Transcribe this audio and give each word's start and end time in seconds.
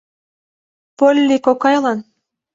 —Полли 0.97 1.37
кокайлан. 1.45 1.99